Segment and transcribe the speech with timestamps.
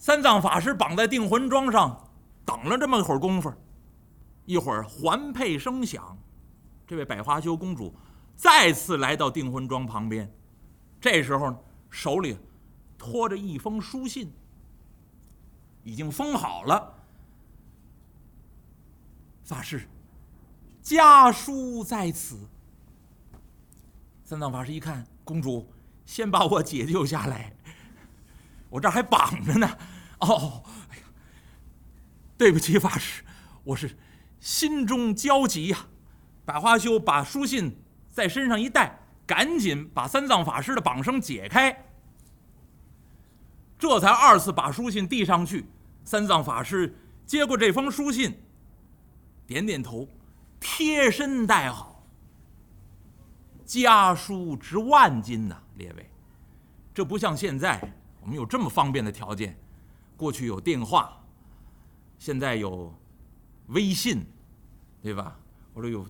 [0.00, 2.08] 三藏法师绑在定魂桩上，
[2.46, 3.52] 等了这么一会儿功夫，
[4.46, 6.16] 一会儿环佩声响，
[6.86, 7.94] 这位百花羞公主
[8.34, 10.32] 再次来到定魂桩旁边，
[10.98, 11.54] 这时候
[11.90, 12.38] 手里
[12.96, 14.32] 托着一封书信，
[15.84, 16.94] 已经封好了。
[19.44, 19.86] 法师，
[20.80, 22.38] 家书在此。
[24.24, 25.70] 三藏法师一看，公主，
[26.06, 27.52] 先把我解救下来，
[28.70, 29.68] 我这还绑着呢。
[30.20, 31.02] 哦，哎呀，
[32.36, 33.22] 对不起，法师，
[33.64, 33.96] 我是
[34.38, 35.86] 心中焦急呀。
[36.44, 37.76] 百花羞把书信
[38.08, 41.84] 在身上一带，赶紧把三藏法师的绑绳解开，
[43.78, 45.66] 这才二次把书信递上去。
[46.04, 46.94] 三藏法师
[47.24, 48.36] 接过这封书信，
[49.46, 50.08] 点点头，
[50.58, 52.04] 贴身带好。
[53.64, 56.10] 家书值万金呐，列位，
[56.92, 57.80] 这不像现在
[58.20, 59.56] 我们有这么方便的条件。
[60.20, 61.18] 过去有电话，
[62.18, 62.94] 现在有
[63.68, 64.22] 微信，
[65.00, 65.38] 对吧？
[65.72, 66.06] 或者有，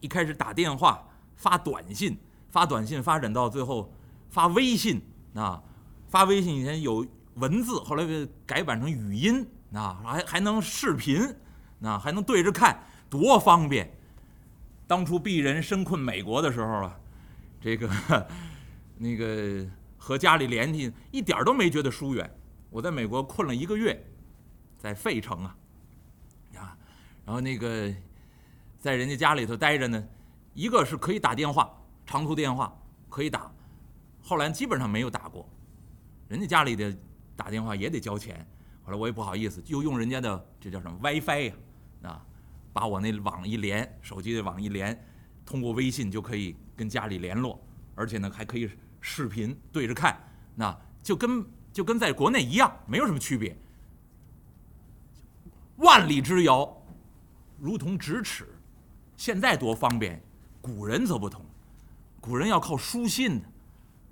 [0.00, 2.18] 一开始打电话、发短信，
[2.50, 3.90] 发短信发展到最后
[4.28, 5.00] 发微信
[5.32, 5.62] 啊，
[6.06, 11.34] 发微信以前有文字，后来改版成语音啊，还还能视频，
[11.80, 13.90] 啊，还能对着看，多方便。
[14.86, 17.00] 当初鄙人身困美国的时候啊，
[17.58, 17.88] 这个
[19.00, 22.30] 那个和家里联系一点都没觉得疏远。
[22.74, 24.04] 我在美国困了一个月，
[24.76, 25.56] 在费城啊，
[26.56, 26.76] 啊，
[27.24, 27.88] 然后那个
[28.80, 30.04] 在人家家里头待着呢，
[30.54, 31.72] 一个是可以打电话，
[32.04, 32.76] 长途电话
[33.08, 33.48] 可以打，
[34.20, 35.48] 后来基本上没有打过，
[36.26, 36.92] 人家家里的
[37.36, 38.44] 打电话也得交钱，
[38.82, 41.54] 后来我也不好意思，就用人家的这叫什么 WiFi 呀，
[42.02, 42.26] 啊。
[42.72, 45.00] 把我那网一连，手机的网一连，
[45.46, 47.64] 通过微信就可以跟家里联络，
[47.94, 48.68] 而且呢还可以
[49.00, 50.18] 视频对着看，
[50.56, 53.54] 那就跟就跟在国内一样，没有什么区别。
[55.78, 56.80] 万里之遥，
[57.58, 58.46] 如同咫尺，
[59.16, 60.22] 现在多方便，
[60.62, 61.44] 古人则不同，
[62.20, 63.42] 古人要靠书信，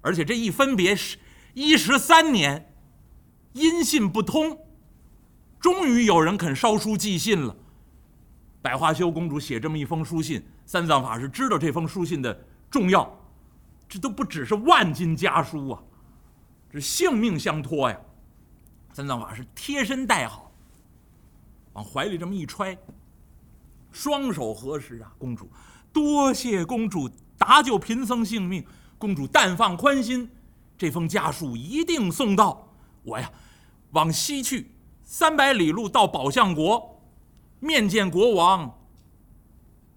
[0.01, 1.17] 而且这一分别是
[1.55, 2.75] 一十三年，
[3.53, 4.59] 音信不通，
[5.61, 7.57] 终于有人肯烧书寄信了。
[8.61, 13.09] 百花羞公主写这么一封书信，三藏法师知道这封书信的重要，
[13.89, 15.81] 这都不只是万金家书啊，
[16.73, 18.01] 这性命相托呀。
[18.95, 20.51] 三藏法师贴身带好，
[21.75, 22.77] 往怀里这么一揣，
[23.91, 25.51] 双手合十啊，公主，
[25.93, 28.65] 多谢公主搭救贫僧性命，
[28.99, 30.31] 公主但放宽心，
[30.77, 32.75] 这封家书一定送到。
[33.03, 33.31] 我呀，
[33.91, 34.71] 往西去
[35.03, 37.03] 三百里路到宝象国。
[37.61, 38.79] 面见国王，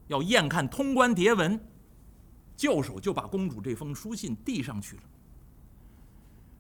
[0.08, 1.60] 要验看通关牒文，
[2.56, 5.02] 就手就把公主这封书信递上去了。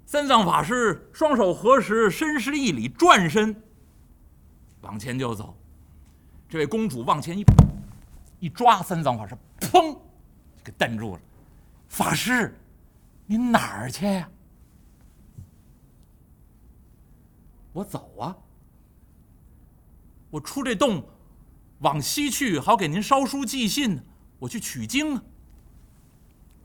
[0.06, 3.64] 三藏法师双手合十，深施一礼，转身
[4.82, 5.58] 往前就走。
[6.48, 7.44] 这位公主往前一
[8.40, 9.98] 一抓，三藏法师砰
[10.64, 11.22] 给瞪住了。
[11.90, 12.56] 法师，
[13.26, 14.30] 您哪儿去呀？
[17.74, 18.38] 我走啊。
[20.30, 21.04] 我出这洞，
[21.80, 24.00] 往西去，好给您烧书寄信。
[24.38, 25.24] 我去取经啊。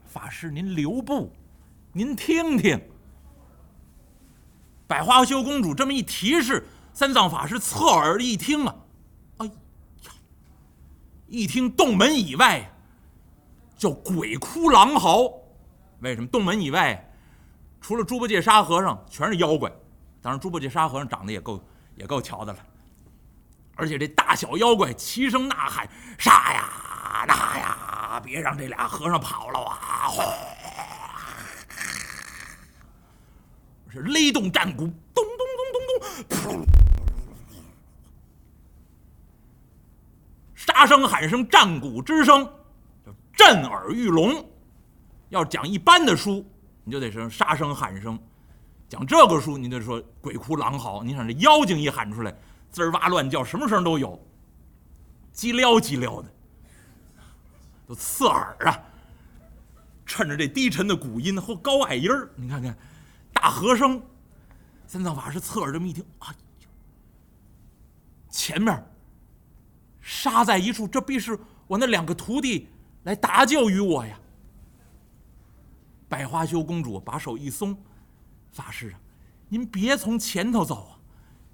[0.05, 1.33] 法师，您留步，
[1.93, 2.79] 您听听。
[4.91, 8.75] 百花羞公主这么一提示，三藏法师侧耳一听啊，
[9.37, 9.53] 哎呀，
[11.29, 12.69] 一听洞门以外
[13.79, 15.31] 叫鬼哭狼嚎。
[16.01, 16.27] 为什么？
[16.27, 17.09] 洞门以外，
[17.81, 19.71] 除了猪八戒、沙和尚，全是妖怪。
[20.21, 21.63] 当然，猪八戒、沙和尚长得也够
[21.95, 22.59] 也够瞧的了。
[23.77, 30.11] 而且这大小妖怪齐声呐喊：“杀呀，那呀，别让这俩和尚跑了啊！”
[33.91, 34.85] 是雷动战鼓，
[35.15, 36.67] 咚咚咚咚咚，噗！
[40.55, 42.49] 杀声喊声，战鼓之声，
[43.35, 44.47] 震耳欲聋。
[45.31, 46.45] 要讲一般的书，
[46.85, 48.17] 你就得是杀声喊声；
[48.89, 51.03] 讲这个书，你就说鬼哭狼嚎。
[51.03, 52.35] 你想这妖精一喊出来。
[52.71, 54.25] 滋儿哇乱叫，什么声都有，
[55.35, 56.29] 叽撩叽撩的，
[57.87, 58.79] 都刺耳啊！
[60.07, 62.77] 趁着这低沉的鼓音和高矮音儿，你看看，
[63.41, 64.03] 大和声，
[64.87, 66.29] 三藏法师侧耳这么一听，哎
[66.61, 66.69] 呦，
[68.29, 68.85] 前面
[69.99, 72.69] 杀在一处，这必是我那两个徒弟
[73.05, 74.21] 来搭救于我呀！
[76.07, 77.75] 百花羞公主把手一松，
[78.53, 79.01] 法师啊，
[79.49, 80.99] 您别从前头走啊，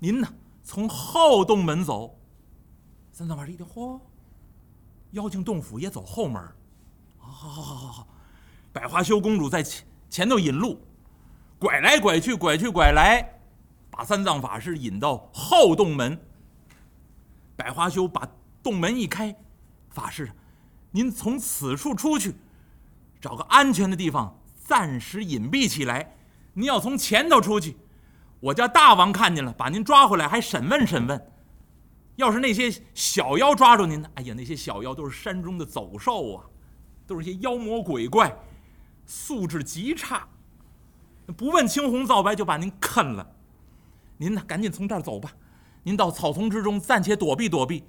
[0.00, 0.28] 您呢？
[0.64, 2.18] 从后洞门走，
[3.12, 4.00] 三藏法师一听，嚯，
[5.12, 6.42] 妖精洞府也走后门
[7.16, 8.08] 好好好好好，
[8.72, 10.80] 百花羞公主在前前头引路，
[11.58, 13.40] 拐来拐去，拐去拐来，
[13.90, 16.20] 把三藏法师引到后洞门。
[17.56, 18.28] 百花羞把
[18.62, 19.34] 洞门一开，
[19.88, 20.30] 法师，
[20.90, 22.34] 您从此处出去，
[23.20, 26.16] 找个安全的地方暂时隐蔽起来。
[26.52, 27.76] 您要从前头出去，
[28.40, 31.32] 我家大王看见了，把您抓回来，还审问审问。
[32.16, 34.10] 要是那些小妖抓住您呢？
[34.14, 36.44] 哎呀，那些小妖都是山中的走兽啊，
[37.06, 38.34] 都是些妖魔鬼怪，
[39.06, 40.28] 素质极差，
[41.34, 43.34] 不问青红皂白就把您啃了。
[44.16, 45.32] 您呢，赶紧从这儿走吧。
[45.82, 47.84] 您到草丛之中暂且躲避躲避，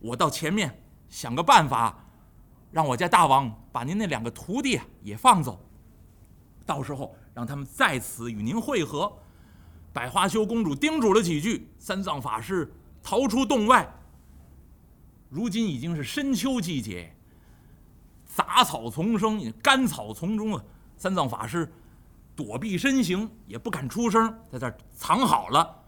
[0.00, 2.04] 我到前面想个办法，
[2.70, 5.60] 让我家大王把您那两个徒弟也放走。
[6.64, 9.12] 到时候让他们在此与您会合。
[9.92, 12.70] 百花羞公主叮嘱了几句，三藏法师
[13.02, 13.90] 逃出洞外。
[15.30, 17.16] 如今已经是深秋季节，
[18.26, 20.62] 杂草丛生，干草丛中啊，
[20.96, 21.72] 三藏法师
[22.36, 25.84] 躲避身形，也不敢出声，在这藏好了。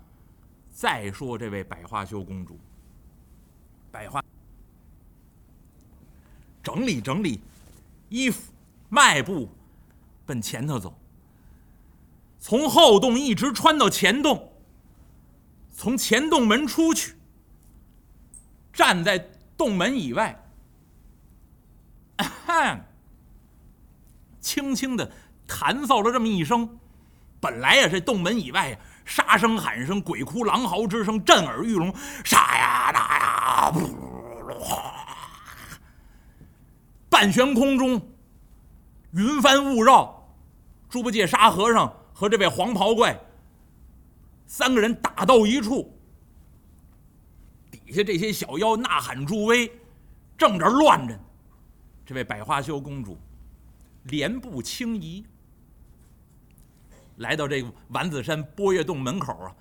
[0.73, 2.59] 再说这位百花羞公主，
[3.93, 4.25] 百花
[6.63, 7.41] 整理整理
[8.09, 8.51] 衣服，
[8.89, 9.49] 迈步。
[10.27, 10.95] 奔前头走，
[12.39, 14.53] 从后洞一直穿到前洞，
[15.73, 17.15] 从前洞门出去，
[18.71, 19.19] 站在
[19.57, 20.39] 洞门以外，
[24.39, 25.11] 轻轻的
[25.49, 26.79] 弹奏了这么一声。
[27.41, 31.93] 本来呀，这洞门以外呀，杀声、喊声、鬼哭狼嚎之声震耳欲聋，
[32.25, 33.73] 杀呀打呀，
[37.09, 38.01] 半悬空中，
[39.13, 40.15] 云帆雾绕。
[40.89, 43.15] 猪八戒、沙和尚和这位黄袍怪
[44.47, 45.95] 三个人打斗一处，
[47.71, 49.71] 底下这些小妖呐喊助威，
[50.37, 51.21] 正这乱着呢。
[52.07, 53.19] 这位百花羞公主
[54.05, 55.27] 莲步轻移，
[57.19, 59.55] 来到这个丸子山波月洞门口啊，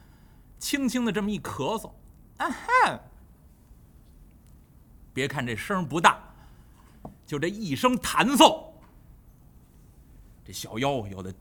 [0.60, 1.92] 轻轻的这么一咳嗽，
[2.38, 3.00] 啊哈！
[5.14, 6.20] 别看这声不大，
[7.26, 8.72] 就这一声弹奏。
[10.46, 11.34] 这小妖有的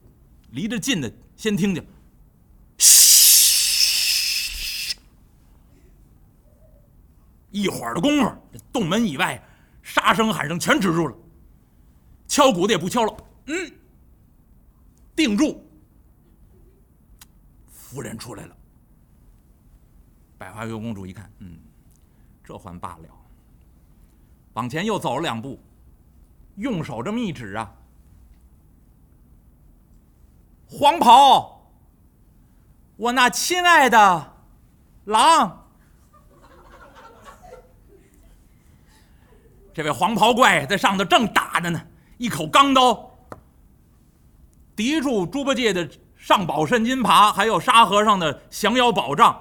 [0.52, 1.84] 离着近的先听见，
[2.78, 4.96] 嘘，
[7.50, 9.42] 一会儿的功夫，这洞门以外
[9.82, 11.16] 杀声喊声全止住了，
[12.26, 13.14] 敲鼓的也不敲了，
[13.48, 13.72] 嗯，
[15.14, 15.62] 定住。
[17.96, 18.54] 夫人出来了，
[20.37, 21.58] 百花羞公主一看，嗯，
[22.44, 23.08] 这还罢了，
[24.52, 25.58] 往前又走了两步，
[26.56, 27.75] 用手这么一指啊。
[30.69, 31.66] 黄袍，
[32.96, 34.32] 我那亲爱的
[35.06, 35.66] 狼，
[39.72, 41.81] 这位黄袍怪在上头正打着呢，
[42.19, 43.10] 一口钢刀
[44.76, 45.88] 抵住猪八戒的
[46.26, 49.40] 上宝肾金耙，还有沙和尚的降妖宝杖。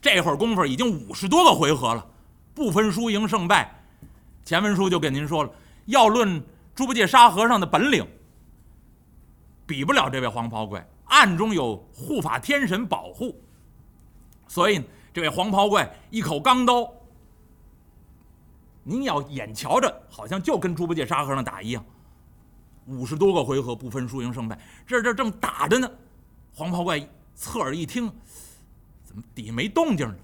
[0.00, 2.06] 这会儿功夫已经五十多个回合了，
[2.54, 3.78] 不分输赢胜败。
[4.42, 5.50] 前文书就跟您说了，
[5.84, 6.42] 要论
[6.74, 8.08] 猪八戒、沙和尚的本领。
[9.66, 13.38] 比不了这位黄袍怪，暗中有护法天神保护，
[14.48, 14.82] 所以
[15.12, 16.90] 这位黄袍怪一口钢刀，
[18.82, 21.84] 您要眼瞧着，好像就跟猪八戒、沙和尚打一样，
[22.86, 25.90] 五十多个回合不分输赢胜败，这这正打着呢，
[26.54, 27.00] 黄袍怪
[27.34, 28.10] 侧耳一听，
[29.04, 30.16] 怎么底下没动静呢？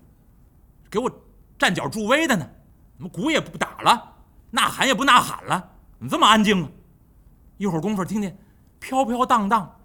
[0.90, 1.10] 给我
[1.58, 2.48] 站脚助威的呢？
[2.96, 4.14] 怎么鼓也不打了，
[4.50, 5.70] 呐喊也不呐喊了？
[5.98, 6.70] 怎么这么安静啊？
[7.58, 8.36] 一会儿功夫听见。
[8.78, 9.78] 飘飘荡荡，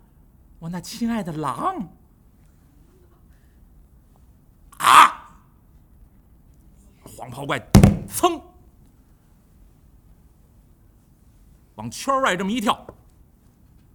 [0.58, 1.88] 我那亲爱的狼
[4.78, 5.30] 啊！
[7.04, 7.60] 黄袍怪
[8.08, 8.42] 噌
[11.78, 12.86] 往圈外这么一跳，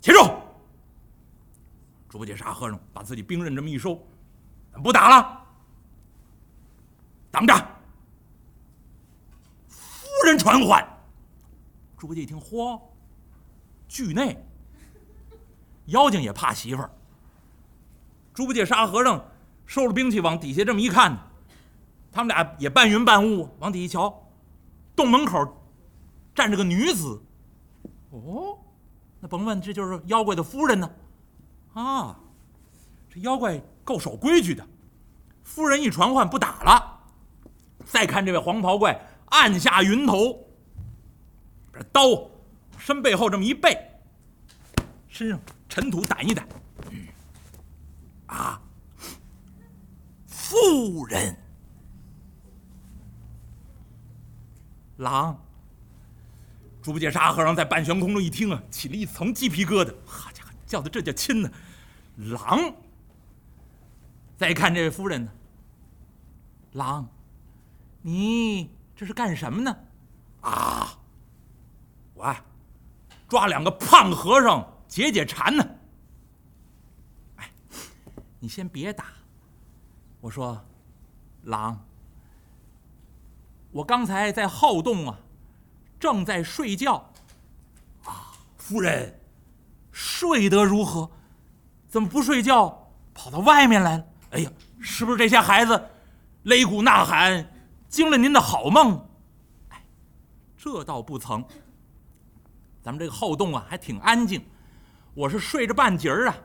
[0.01, 0.19] 起住！
[2.09, 4.01] 猪八戒、沙和尚把自己兵刃这么一收，
[4.83, 5.47] 不打了，
[7.31, 7.55] 等着！
[9.67, 10.87] 夫人传唤。
[11.99, 12.81] 猪八戒一听，嚯，
[13.89, 14.37] 惧内。
[15.87, 16.91] 妖精也怕媳妇儿。
[18.33, 19.25] 猪八戒、沙和尚
[19.67, 21.19] 收了兵器，往底下这么一看，
[22.13, 24.31] 他们俩也半云半雾，往底下瞧，
[24.95, 25.65] 洞门口
[26.33, 27.21] 站着个女子。
[28.13, 28.59] 哦，
[29.21, 30.89] 那甭问，这就是妖怪的夫人呢。
[31.75, 32.21] 啊，
[33.11, 34.65] 这妖怪够守规矩的。
[35.43, 37.01] 夫人一传唤，不打了。
[37.85, 40.47] 再看这位黄袍怪，按下云头，
[41.73, 42.03] 这刀
[42.79, 43.77] 身背后这么一背，
[45.09, 45.41] 身上。
[45.69, 46.43] 尘土掸一掸，
[48.27, 48.61] 啊！
[50.27, 51.35] 夫人，
[54.99, 55.42] 狼。
[56.83, 59.95] 猪八戒、沙和尚在半悬空中一听啊，起了一层鸡皮疙瘩。
[60.05, 61.51] 好家伙，叫的这叫亲呢！
[62.17, 62.75] 狼，
[64.37, 65.31] 再看这位夫人呢，
[66.73, 67.09] 狼，
[68.03, 69.77] 你这是干什么呢？
[70.41, 70.99] 啊，
[72.15, 72.37] 我
[73.29, 75.65] 抓两个胖和尚解解馋呢。
[77.37, 77.51] 哎，
[78.41, 79.07] 你先别打。
[80.21, 80.65] 我说，
[81.45, 81.85] 狼，
[83.71, 85.19] 我刚才在后洞啊，
[86.03, 86.97] 正在睡觉。
[88.03, 89.21] 啊，夫人，
[89.93, 91.09] 睡得如何？
[91.89, 94.05] 怎么不睡觉，跑到外面来了？
[94.31, 95.81] 哎呀，是不是这些孩子
[96.47, 97.49] 擂鼓呐喊，
[97.89, 99.09] 惊了您的好梦？
[99.69, 99.81] 哎，
[100.57, 101.45] 这倒不曾。
[102.83, 104.45] 咱们这个后洞啊，还挺安静。
[105.15, 106.37] 我是睡着半截儿啊，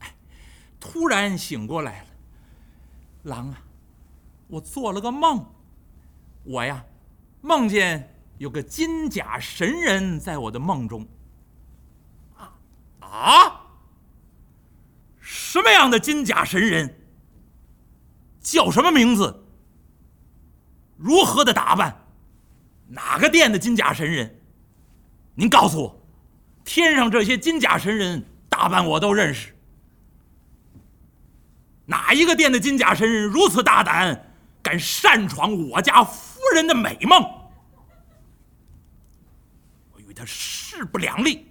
[0.00, 0.12] 哎，
[0.80, 2.06] 突然醒过来了。
[3.22, 3.62] 狼啊，
[4.48, 5.46] 我做了个梦，
[6.42, 6.84] 我呀，
[7.40, 11.06] 梦见有个金甲神人在我的梦中。
[13.00, 13.62] 啊！
[15.20, 16.98] 什么样的金甲神人？
[18.40, 19.44] 叫什么名字？
[20.96, 22.04] 如何的打扮？
[22.88, 24.40] 哪个殿的金甲神人？
[25.34, 26.06] 您告诉我，
[26.64, 29.54] 天上这些金甲神人打扮我都认识。
[31.86, 37.22] 哪一个殿的金甲神人如此大胆，敢擅闯我家夫人的美梦？
[40.16, 41.46] 他势不两立。